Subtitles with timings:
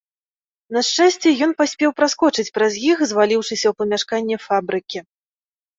[0.77, 4.99] На шчасце, ён паспеў праскочыць праз іх, зваліўшыся ў памяшканне фабрыкі.